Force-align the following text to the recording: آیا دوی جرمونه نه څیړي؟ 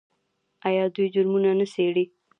آیا 0.67 0.83
دوی 0.95 1.07
جرمونه 1.13 1.51
نه 1.59 1.65
څیړي؟ 1.73 2.05